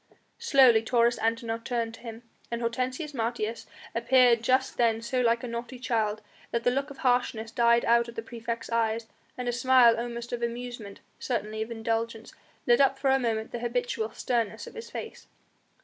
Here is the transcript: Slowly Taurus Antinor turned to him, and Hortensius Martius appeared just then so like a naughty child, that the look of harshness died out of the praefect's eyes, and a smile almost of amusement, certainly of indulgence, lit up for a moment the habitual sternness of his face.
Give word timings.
Slowly 0.39 0.81
Taurus 0.81 1.19
Antinor 1.19 1.63
turned 1.63 1.93
to 1.93 1.99
him, 1.99 2.23
and 2.49 2.59
Hortensius 2.59 3.13
Martius 3.13 3.67
appeared 3.93 4.41
just 4.41 4.77
then 4.77 4.99
so 5.03 5.21
like 5.21 5.43
a 5.43 5.47
naughty 5.47 5.77
child, 5.77 6.23
that 6.49 6.63
the 6.63 6.71
look 6.71 6.89
of 6.89 6.97
harshness 6.97 7.51
died 7.51 7.85
out 7.85 8.07
of 8.07 8.15
the 8.15 8.23
praefect's 8.23 8.71
eyes, 8.71 9.05
and 9.37 9.47
a 9.47 9.53
smile 9.53 9.99
almost 9.99 10.33
of 10.33 10.41
amusement, 10.41 11.01
certainly 11.19 11.61
of 11.61 11.69
indulgence, 11.69 12.33
lit 12.65 12.81
up 12.81 12.97
for 12.97 13.11
a 13.11 13.19
moment 13.19 13.51
the 13.51 13.59
habitual 13.59 14.09
sternness 14.09 14.65
of 14.65 14.73
his 14.73 14.89
face. 14.89 15.27